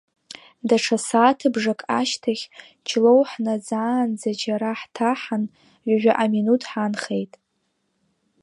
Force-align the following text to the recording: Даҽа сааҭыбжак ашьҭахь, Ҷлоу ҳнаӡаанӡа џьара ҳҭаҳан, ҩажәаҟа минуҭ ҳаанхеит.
Даҽа 0.67 0.97
сааҭыбжак 1.07 1.81
ашьҭахь, 1.99 2.45
Ҷлоу 2.87 3.21
ҳнаӡаанӡа 3.29 4.31
џьара 4.41 4.71
ҳҭаҳан, 4.79 5.43
ҩажәаҟа 5.89 6.25
минуҭ 6.31 6.61
ҳаанхеит. 6.71 7.33